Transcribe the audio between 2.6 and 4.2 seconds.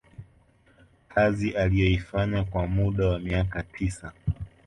muda wa miaka tisa